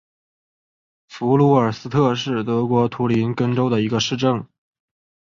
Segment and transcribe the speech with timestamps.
[1.09, 4.47] 弗卢尔斯特是德国图林根州的一个市镇。